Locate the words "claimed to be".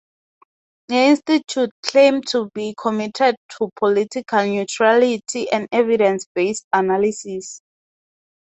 1.83-2.73